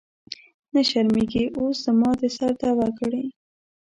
[0.73, 3.23] نه شرمېږې اوس زما د سر دعوه کړې.